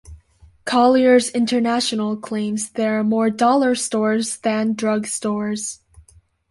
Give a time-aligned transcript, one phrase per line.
[0.65, 5.81] Colliers International claims there are more dollar stores than drug stores.